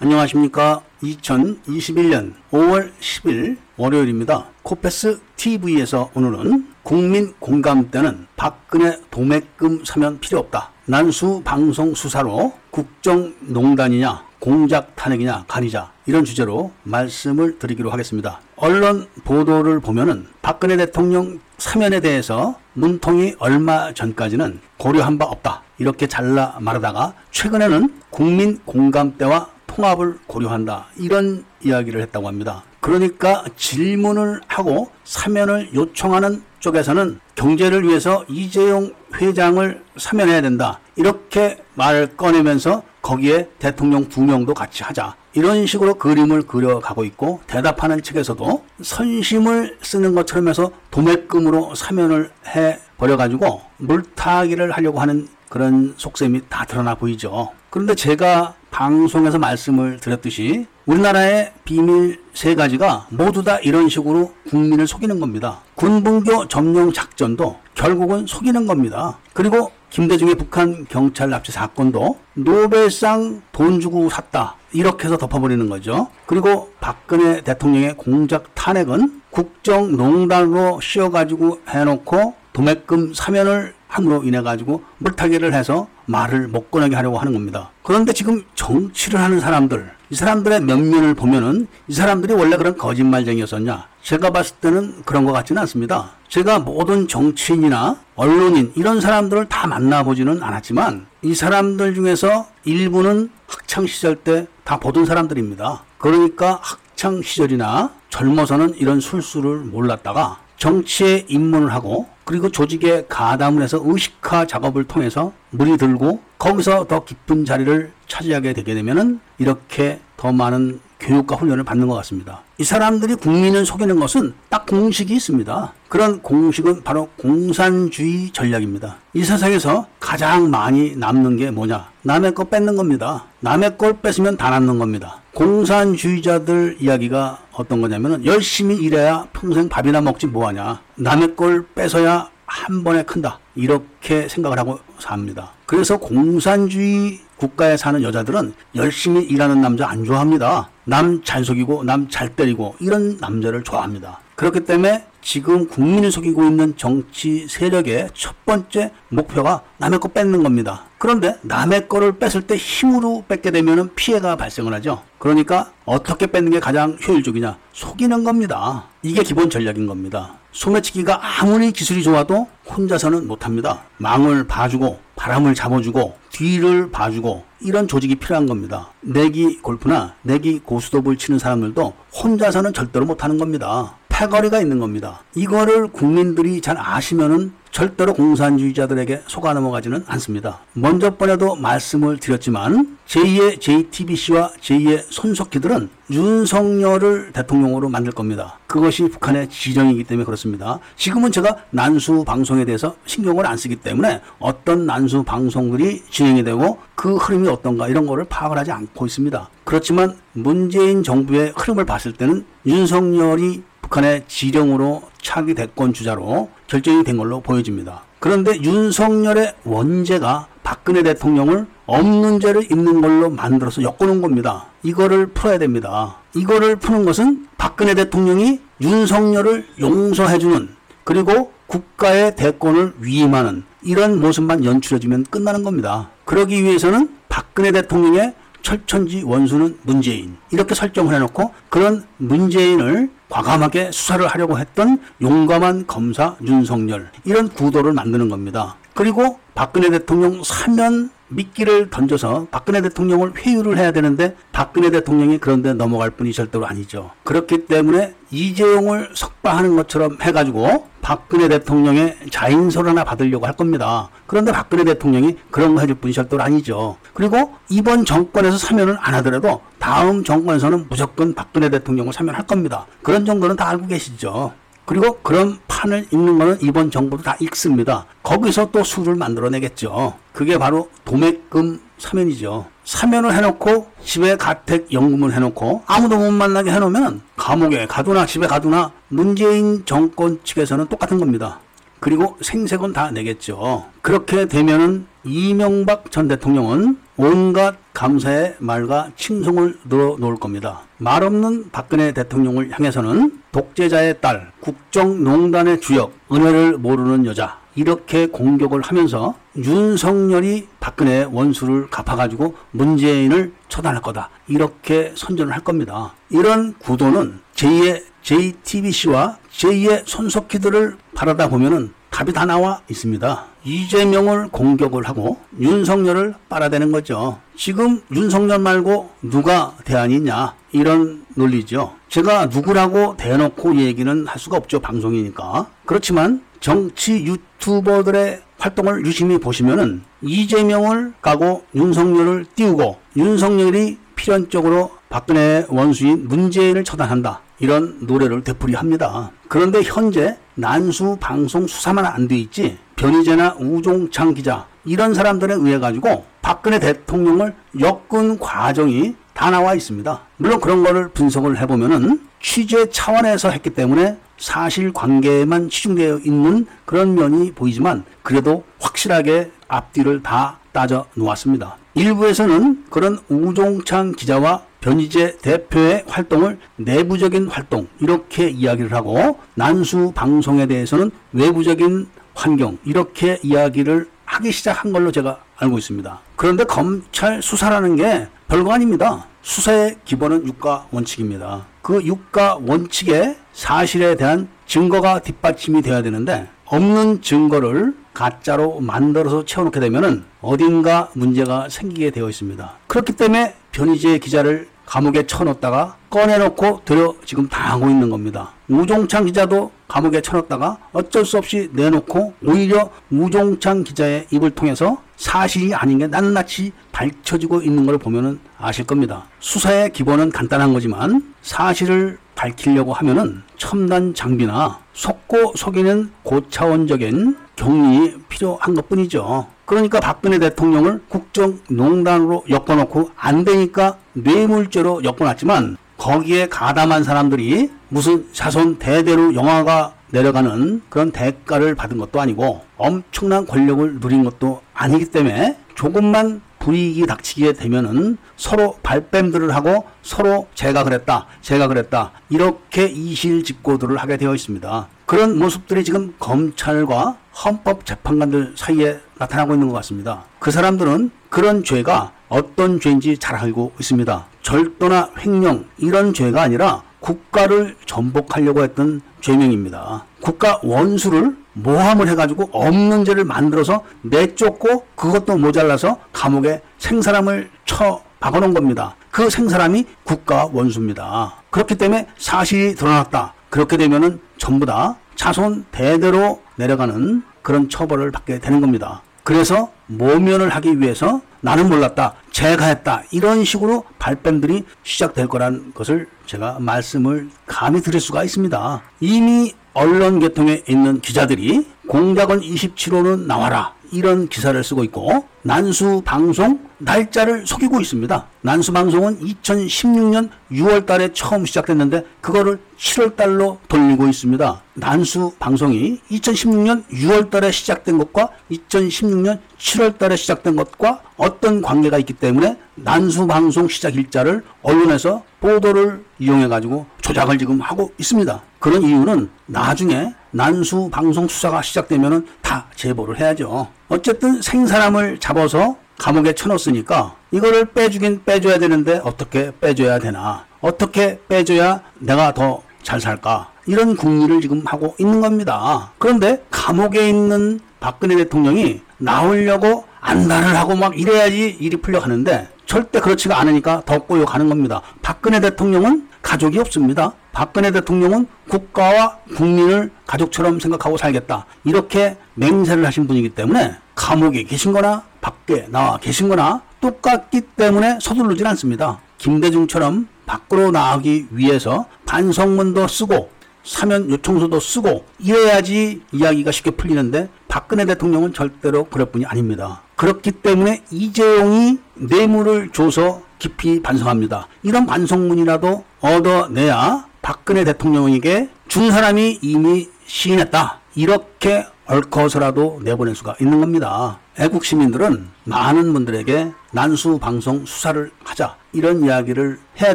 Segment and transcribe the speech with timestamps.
[0.00, 0.82] 안녕하십니까.
[1.02, 4.46] 2021년 5월 10일 월요일입니다.
[4.62, 10.70] 코페스 TV에서 오늘은 국민 공감대는 박근혜 도매금 사면 필요 없다.
[10.84, 18.40] 난수 방송 수사로 국정농단이냐 공작 탄핵이냐 가리자 이런 주제로 말씀을 드리기로 하겠습니다.
[18.54, 25.62] 언론 보도를 보면은 박근혜 대통령 사면에 대해서 문통이 얼마 전까지는 고려한 바 없다.
[25.78, 30.86] 이렇게 잘라 말하다가 최근에는 국민 공감대와 통합을 고려한다.
[30.96, 32.64] 이런 이야기를 했다고 합니다.
[32.80, 40.80] 그러니까 질문을 하고 사면을 요청하는 쪽에서는 경제를 위해서 이재용 회장을 사면해야 된다.
[40.96, 45.14] 이렇게 말을 꺼내면서 거기에 대통령 두 명도 같이 하자.
[45.34, 53.62] 이런 식으로 그림을 그려가고 있고 대답하는 측에서도 선심을 쓰는 것처럼 해서 도매금으로 사면을 해 버려가지고
[53.76, 57.52] 물타기를 하려고 하는 그런 속셈이 다 드러나 보이죠.
[57.70, 65.18] 그런데 제가 방송에서 말씀을 드렸듯이 우리나라의 비밀 세 가지가 모두 다 이런 식으로 국민을 속이는
[65.18, 65.62] 겁니다.
[65.74, 69.18] 군분교 점령 작전도 결국은 속이는 겁니다.
[69.32, 74.54] 그리고 김대중의 북한 경찰 납치 사건도 노벨상 돈 주고 샀다.
[74.72, 76.06] 이렇게 해서 덮어버리는 거죠.
[76.26, 85.88] 그리고 박근혜 대통령의 공작 탄핵은 국정농단으로 씌워가지고 해놓고 도매금 사면을 함으로 인해 가지고 물타기를 해서
[86.06, 87.70] 말을 못 꺼내게 하려고 하는 겁니다.
[87.82, 93.88] 그런데 지금 정치를 하는 사람들, 이 사람들의 면면을 보면은 이 사람들이 원래 그런 거짓말쟁이였었냐?
[94.02, 96.10] 제가 봤을 때는 그런 것 같지는 않습니다.
[96.28, 104.16] 제가 모든 정치인이나 언론인 이런 사람들을 다 만나보지는 않았지만 이 사람들 중에서 일부는 학창 시절
[104.16, 105.82] 때 다 보던 사람들입니다.
[105.96, 114.46] 그러니까 학창 시절이나 젊어서는 이런 술수를 몰랐다가 정치에 입문을 하고 그리고 조직에 가담을 해서 의식화
[114.46, 121.36] 작업을 통해서 물이 들고 거기서 더 깊은 자리를 차지하게 되게 되면은 이렇게 더 많은 교육과
[121.36, 122.42] 훈련을 받는 것 같습니다.
[122.58, 125.72] 이 사람들이 국민을 속이는 것은 딱 공식이 있습니다.
[125.88, 128.96] 그런 공식은 바로 공산주의 전략입니다.
[129.14, 131.88] 이 세상에서 가장 많이 남는 게 뭐냐?
[132.02, 133.24] 남의 거 뺏는 겁니다.
[133.40, 135.20] 남의 걸 뺏으면 다 남는 겁니다.
[135.34, 140.80] 공산주의자들 이야기가 어떤 거냐면은 열심히 일해야 평생 밥이나 먹지 뭐하냐.
[140.96, 143.38] 남의 걸 뺏어야 한 번에 큰다.
[143.54, 145.52] 이렇게 생각을 하고 삽니다.
[145.66, 150.70] 그래서 공산주의 국가에 사는 여자들은 열심히 일하는 남자 안 좋아합니다.
[150.88, 154.20] 남 잘 속이고 남 잘 때리고 이런 남자를 좋아합니다.
[154.36, 160.84] 그렇기 때문에 지금 국민을 속이고 있는 정치 세력의 첫 번째 목표가 남의 거 뺏는 겁니다.
[160.96, 165.02] 그런데 남의 거를 뺏을 때 힘으로 뺏게 되면 피해가 발생을 하죠.
[165.18, 167.58] 그러니까 어떻게 뺏는 게 가장 효율적이냐?
[167.74, 168.86] 속이는 겁니다.
[169.02, 170.38] 이게 기본 전략인 겁니다.
[170.52, 173.82] 소매치기가 아무리 기술이 좋아도 혼자서는 못합니다.
[173.98, 178.90] 망을 봐주고 바람을 잡아주고 뒤를 봐주고 이런 조직이 필요한 겁니다.
[179.00, 181.92] 내기 골프나 내기 고스톱을 치는 사람들도
[182.22, 183.96] 혼자서는 절대로 못하는 겁니다.
[184.08, 185.22] 패거리가 있는 겁니다.
[185.34, 190.60] 이거를 국민들이 잘 아시면은 절대로 공산주의자들에게 속아 넘어가지는 않습니다.
[190.72, 198.58] 먼저 번에도 말씀을 드렸지만 제2의 JTBC와 제2의 손석희들은 윤석열을 대통령으로 만들 겁니다.
[198.66, 200.78] 그것이 북한의 지정이기 때문에 그렇습니다.
[200.96, 207.16] 지금은 제가 난수 방송에 대해서 신경을 안 쓰기 때문에 어떤 난수 방송들이 진행이 되고 그
[207.16, 209.48] 흐름이 어떤가 이런 거를 파악을 하지 않고 있습니다.
[209.64, 217.40] 그렇지만 문재인 정부의 흐름을 봤을 때는 윤석열이 북한의 지령으로 차기 대권 주자로 결정이 된 걸로
[217.40, 218.02] 보여집니다.
[218.20, 224.66] 그런데 윤석열의 원죄가 박근혜 대통령을 없는 죄를 있는 걸로 만들어서 엮어놓은 겁니다.
[224.82, 226.18] 이거를 풀어야 됩니다.
[226.34, 230.68] 이거를 푸는 것은 박근혜 대통령이 윤석열을 용서해주는
[231.04, 236.10] 그리고 국가의 대권을 위임하는 이런 모습만 연출해주면 끝나는 겁니다.
[236.24, 244.58] 그러기 위해서는 박근혜 대통령의 철천지 원수는 문재인 이렇게 설정을 해놓고 그런 문재인을 과감하게 수사를 하려고
[244.58, 248.76] 했던 용감한 검사 윤석열 이런 구도를 만드는 겁니다.
[248.94, 256.10] 그리고 박근혜 대통령 사면 미끼를 던져서 박근혜 대통령을 회유를 해야 되는데 박근혜 대통령이 그런데 넘어갈
[256.10, 257.10] 분이 절대로 아니죠.
[257.24, 264.10] 그렇기 때문에 이재용을 석방하는 것처럼 해가지고 박근혜 대통령의 자인설 하나 받으려고 할 겁니다.
[264.26, 266.96] 그런데 박근혜 대통령이 그런 거 해줄 분이 절대로 아니죠.
[267.14, 272.86] 그리고 이번 정권에서 사면을 안 하더라도 다음 정권에서는 무조건 박근혜 대통령을 사면할 겁니다.
[273.02, 274.52] 그런 정도는 다 알고 계시죠.
[274.84, 278.06] 그리고 그런 판을 읽는 거는 이번 정부도 다 읽습니다.
[278.22, 280.14] 거기서 또 수를 만들어내겠죠.
[280.32, 282.66] 그게 바로 도매금 사면이죠.
[282.88, 289.84] 사면을 해놓고 집에 가택 연금을 해놓고 아무도 못 만나게 해놓으면 감옥에 가두나 집에 가두나 문재인
[289.84, 291.60] 정권 측에서는 똑같은 겁니다.
[292.00, 293.84] 그리고 생색은 다 내겠죠.
[294.00, 300.80] 그렇게 되면은 이명박 전 대통령은 온갖 감사의 말과 칭송을 늘어놓을 겁니다.
[300.96, 309.36] 말 없는 박근혜 대통령을 향해서는 독재자의 딸, 국정농단의 주역, 은혜를 모르는 여자, 이렇게 공격을 하면서
[309.56, 314.30] 윤석열이 박근혜 원수를 갚아가지고 문재인을 처단할 거다.
[314.48, 316.12] 이렇게 선전을 할 겁니다.
[316.28, 323.44] 이런 구도는 제2의 JTBC와 제2의 손석희들을 바라다 보면은 답이 다 나와 있습니다.
[323.62, 327.38] 이재명을 공격을 하고 윤석열을 빨아대는 거죠.
[327.56, 331.94] 지금 윤석열 말고 누가 대안이 있냐 이런 논리죠.
[332.08, 334.80] 제가 누구라고 대놓고 얘기는 할 수가 없죠.
[334.80, 335.66] 방송이니까.
[335.84, 346.84] 그렇지만 정치 유튜버들의 활동을 유심히 보시면은 이재명을 까고 윤석열을 띄우고 윤석열이 필연적으로 박근혜 원수인 문재인을
[346.84, 347.40] 처단한다.
[347.60, 349.30] 이런 노래를 되풀이합니다.
[349.48, 356.24] 그런데 현재 난수 방송 수사만 안 돼 있지 변희재나 우종창 기자 이런 사람들에 의해 가지고
[356.42, 360.20] 박근혜 대통령을 엮은 과정이 다 나와 있습니다.
[360.36, 367.52] 물론 그런 거를 분석을 해보면은 취재 차원에서 했기 때문에 사실 관계만 치중되어 있는 그런 면이
[367.52, 371.76] 보이지만 그래도 확실하게 앞뒤를 다 따져 놓았습니다.
[371.94, 381.10] 일부에서는 그런 우종창 기자와 변희재 대표의 활동을 내부적인 활동 이렇게 이야기를 하고 난수 방송에 대해서는
[381.32, 386.20] 외부적인 환경 이렇게 이야기를 하기 시작한 걸로 제가 알고 있습니다.
[386.36, 389.26] 그런데 검찰 수사라는 게 별거 아닙니다.
[389.42, 391.66] 수사의 기본은 유가 원칙입니다.
[391.88, 400.22] 그 유가 원칙에 사실에 대한 증거가 뒷받침이 돼야 되는데 없는 증거를 가짜로 만들어서 채워놓게 되면은
[400.42, 402.72] 어딘가 문제가 생기게 되어 있습니다.
[402.88, 408.52] 그렇기 때문에 변희재 기자를 감옥에 쳐넣었다가 꺼내놓고 들여 지금 당하고 있는 겁니다.
[408.68, 415.98] 우종창 기자도 감옥에 쳐넣었다가 어쩔 수 없이 내놓고 오히려 우종창 기자의 입을 통해서 사실이 아닌
[415.98, 419.26] 게 낱낱이 밝혀지고 있는 걸 보면은 아실 겁니다.
[419.40, 428.88] 수사의 기본은 간단한 거지만 사실을 밝히려고 하면은 첨단 장비나 속고 속이는 고차원적인 격리 필요한 것
[428.88, 429.48] 뿐이죠.
[429.64, 439.34] 그러니까 박근혜 대통령을 국정농단으로 엮어놓고 안 되니까 뇌물죄로 엮어놨지만 거기에 가담한 사람들이 무슨 자손 대대로
[439.34, 447.06] 영화가 내려가는 그런 대가를 받은 것도 아니고 엄청난 권력을 누린 것도 아니기 때문에 조금만 불이익이
[447.06, 454.88] 닥치게 되면은 서로 발뺌들을 하고 서로 제가 그랬다, 제가 그랬다 이렇게 이실직고들을 하게 되어 있습니다.
[455.06, 460.24] 그런 모습들이 지금 검찰과 헌법 재판관들 사이에 나타나고 있는 것 같습니다.
[460.40, 464.26] 그 사람들은 그런 죄가 어떤 죄인지 잘 알고 있습니다.
[464.42, 470.04] 절도나 횡령 이런 죄가 아니라 국가를 전복하려고 했던 죄명입니다.
[470.20, 478.96] 국가 원수를 모함을 해가지고 없는 죄를 만들어서 내쫓고 그것도 모자라서 감옥에 생사람을 쳐 박아놓은 겁니다.
[479.10, 481.42] 그 생사람이 국가 원수입니다.
[481.50, 483.34] 그렇기 때문에 사실이 드러났다.
[483.48, 489.02] 그렇게 되면은 전부 다 자손 대대로 내려가는 그런 처벌을 받게 되는 겁니다.
[489.24, 492.14] 그래서 모면을 하기 위해서 나는 몰랐다.
[492.30, 493.02] 제가 했다.
[493.10, 498.80] 이런 식으로 발뺌들이 시작될 거란 것을 제가 말씀을 감히 드릴 수가 있습니다.
[499.00, 503.74] 이미 언론 계통에 있는 기자들이 공작원 27호는 나와라.
[503.92, 508.26] 이런 기사를 쓰고 있고 난수 방송 날짜를 속이고 있습니다.
[508.42, 514.62] 난수 방송은 2016년 6월 달에 처음 시작됐는데 그거를 7월 달로 돌리고 있습니다.
[514.74, 522.14] 난수 방송이 2016년 6월 달에 시작된 것과 2016년 7월 달에 시작된 것과 어떤 관계가 있기
[522.14, 528.42] 때문에 난수 방송 시작 일자를 언론에서 보도를 이용해 가지고 조작을 지금 하고 있습니다.
[528.58, 533.68] 그런 이유는 나중에 난수 방송 수사가 시작되면은 다 제보를 해야죠.
[533.88, 540.44] 어쨌든 생사람을 잡아서 감옥에 쳐넣었으니까 이거를 빼주긴 빼줘야 되는데 어떻게 빼줘야 되나?
[540.60, 543.50] 어떻게 빼줘야 내가 더 잘 살까?
[543.66, 545.90] 이런 궁리를 지금 하고 있는 겁니다.
[545.98, 553.38] 그런데 감옥에 있는 박근혜 대통령이 나오려고 안달을 하고 막 이래야지 일이 풀려 가는데 절대 그렇지가
[553.38, 554.80] 않으니까 더 꼬여 가는 겁니다.
[555.02, 557.14] 박근혜 대통령은 가족이 없습니다.
[557.32, 561.46] 박근혜 대통령은 국가와 국민을 가족처럼 생각하고 살겠다.
[561.64, 568.46] 이렇게 맹세를 하신 분이기 때문에 감옥에 계신 거나 밖에 나와 계신 거나 똑같기 때문에 서두르질
[568.48, 569.00] 않습니다.
[569.16, 573.30] 김대중처럼 밖으로 나가기 위해서 반성문도 쓰고
[573.64, 579.80] 사면 요청서도 쓰고 이래야지 이야기가 쉽게 풀리는데 박근혜 대통령은 절대로 그럴 뿐이 아닙니다.
[579.96, 584.48] 그렇기 때문에 이재용이 뇌물을 줘서 깊이 반성합니다.
[584.62, 590.80] 이런 반성문이라도 얻어내야 박근혜 대통령에게 준 사람이 이미 시인했다.
[590.94, 594.18] 이렇게 얽어서라도 내보낼 수가 있는 겁니다.
[594.38, 599.94] 애국 시민들은 많은 분들에게 난수 방송 수사를 하자 이런 이야기를 해야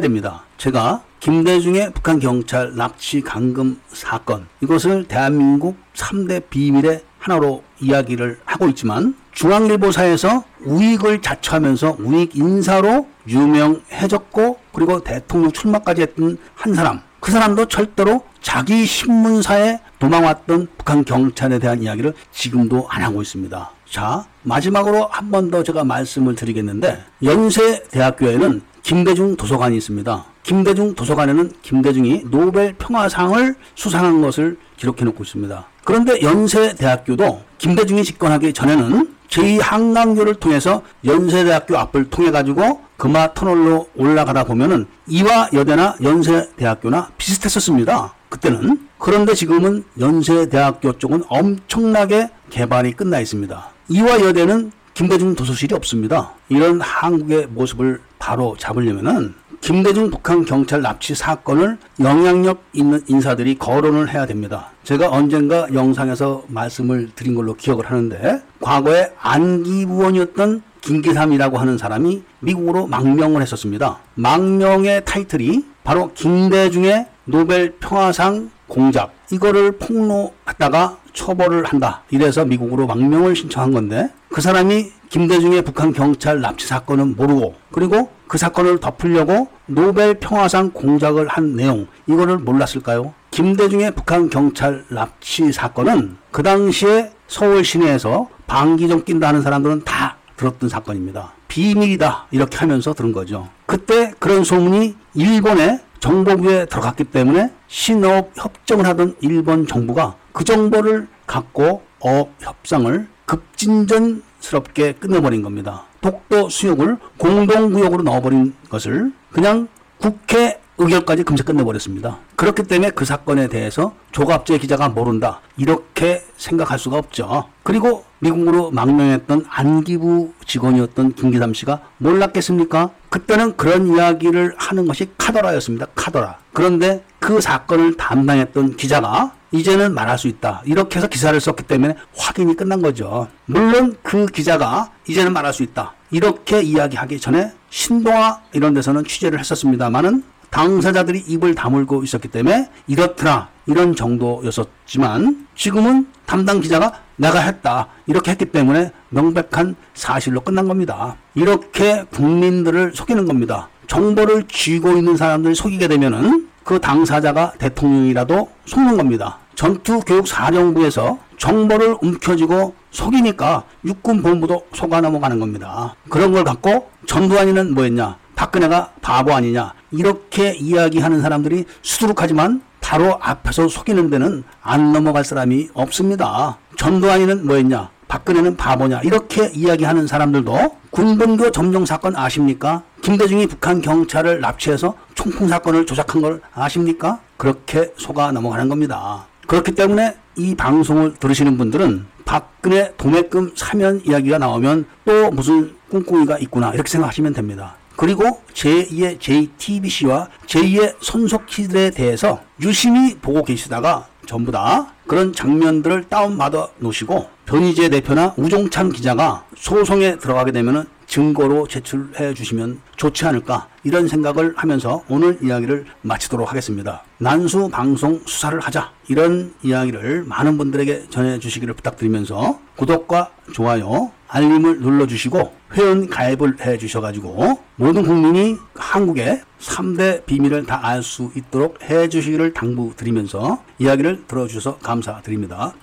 [0.00, 0.44] 됩니다.
[0.58, 9.14] 제가 김대중의 북한 경찰 납치 감금 사건 이것을 대한민국 3대 비밀의 하나로 이야기를 하고 있지만
[9.32, 18.22] 중앙일보사에서 우익을 자처하면서 우익 인사로 유명해졌고 그리고 대통령 출마까지 했던 한 사람 그 사람도 절대로
[18.42, 23.70] 자기 신문사에 도망왔던 북한 경찰에 대한 이야기를 지금도 안 하고 있습니다.
[23.88, 30.24] 자 마지막으로 한 번 더 제가 말씀을 드리겠는데 연세대학교에는 김대중 도서관이 있습니다.
[30.42, 35.66] 김대중 도서관에는 김대중이 노벨 평화상을 수상한 것을 기록해 놓고 있습니다.
[35.84, 44.86] 그런데 연세대학교도 김대중이 집권하기 전에는 제2한강교를 통해서 연세대학교 앞을 통해 가지고 금화 터널로 올라가다 보면은
[45.08, 48.14] 이화 여대나 연세대학교나 비슷했었습니다.
[48.28, 53.70] 그때는 그런데 지금은 연세대학교 쪽은 엄청나게 개발이 끝나 있습니다.
[53.88, 56.32] 이화 여대는 김대중 도서실이 없습니다.
[56.48, 64.26] 이런 한국의 모습을 바로 잡으려면은 김대중 북한 경찰 납치 사건을 영향력 있는 인사들이 거론을 해야
[64.26, 64.70] 됩니다.
[64.84, 73.40] 제가 언젠가 영상에서 말씀을 드린 걸로 기억을 하는데 과거에 안기부원이었던 김기삼이라고 하는 사람이 미국으로 망명을
[73.40, 73.98] 했었습니다.
[74.14, 82.02] 망명의 타이틀이 바로 김대중의 노벨 평화상 공작 이거를 폭로하다가 처벌을 한다.
[82.10, 88.38] 이래서 미국으로 망명을 신청한 건데 그 사람이 김대중의 북한 경찰 납치 사건은 모르고 그리고 그
[88.38, 93.14] 사건을 덮으려고 노벨 평화상 공작을 한 내용 이거를 몰랐을까요?
[93.30, 100.68] 김대중의 북한 경찰 납치 사건은 그 당시에 서울 시내에서 방기정 낀다 하는 사람들은 다 들었던
[100.68, 101.32] 사건입니다.
[101.48, 103.48] 비밀이다 이렇게 하면서 들은 거죠.
[103.66, 111.82] 그때 그런 소문이 일본의 정보부에 들어갔기 때문에 신업 협정을 하던 일본 정부가 그 정보를 갖고
[112.00, 115.84] 어업 협상을 급진전 스럽게 끝내버린 겁니다.
[116.02, 122.18] 독도 수역을 공동구역으로 넣어버린 것을 그냥 국회 의결까지 금세 끝내버렸습니다.
[122.36, 125.40] 그렇기 때문에 그 사건에 대해서 조갑재 기자가 모른다.
[125.56, 127.44] 이렇게 생각할 수가 없죠.
[127.62, 132.90] 그리고 미국으로 망명했던 안기부 직원이었던 김기삼 씨가 몰랐겠습니까?
[133.14, 135.86] 그때는 그런 이야기를 하는 것이 카더라였습니다.
[135.94, 136.36] 카더라.
[136.52, 140.62] 그런데 그 사건을 담당했던 기자가 이제는 말할 수 있다.
[140.64, 143.28] 이렇게 해서 기사를 썼기 때문에 확인이 끝난 거죠.
[143.46, 145.94] 물론 그 기자가 이제는 말할 수 있다.
[146.10, 150.24] 이렇게 이야기하기 전에 신동아 이런 데서는 취재를 했었습니다만은
[150.54, 158.44] 당사자들이 입을 다물고 있었기 때문에 이렇더라 이런 정도였었지만 지금은 담당 기자가 내가 했다 이렇게 했기
[158.44, 161.16] 때문에 명백한 사실로 끝난 겁니다.
[161.34, 163.68] 이렇게 국민들을 속이는 겁니다.
[163.88, 169.38] 정보를 쥐고 있는 사람들이 속이게 되면은 그 당사자가 대통령이라도 속는 겁니다.
[169.56, 175.96] 전투교육사령부에서 정보를 움켜쥐고 속이니까 육군본부도 속아 넘어가는 겁니다.
[176.08, 178.18] 그런 걸 갖고 전두환이는 뭐였냐?
[178.36, 186.58] 박근혜가 바보 아니냐 이렇게 이야기하는 사람들이 수두룩하지만 바로 앞에서 속이는 데는 안 넘어갈 사람이 없습니다.
[186.76, 187.90] 전두환이는 뭐였냐?
[188.08, 189.00] 박근혜는 바보냐?
[189.00, 192.82] 이렇게 이야기하는 사람들도 군분교 점령 사건 아십니까?
[193.02, 197.20] 김대중이 북한 경찰을 납치해서 총풍 사건을 조작한 걸 아십니까?
[197.36, 199.26] 그렇게 속아 넘어가는 겁니다.
[199.46, 206.72] 그렇기 때문에 이 방송을 들으시는 분들은 박근혜 도매금 사면 이야기가 나오면 또 무슨 꿍꿍이가 있구나
[206.72, 207.76] 이렇게 생각하시면 됩니다.
[207.96, 217.28] 그리고 제2의 JTBC와 제2의 손석희들에 대해서 유심히 보고 계시다가 전부 다 그런 장면들을 다운받아 놓으시고
[217.46, 225.04] 변희재 대표나 우종찬 기자가 소송에 들어가게 되면 증거로 제출해 주시면 좋지 않을까 이런 생각을 하면서
[225.08, 227.02] 오늘 이야기를 마치도록 하겠습니다.
[227.18, 235.06] 난수 방송 수사를 하자 이런 이야기를 많은 분들에게 전해 주시기를 부탁드리면서 구독과 좋아요 알림을 눌러
[235.06, 242.08] 주시고 회원 가입을 해 주셔가지고 모든 국민이 한국의 3대 비밀을 다 알 수 있도록 해
[242.08, 245.74] 주시기를 당부드리면서 이야기를 들어주셔서 감사드립니다.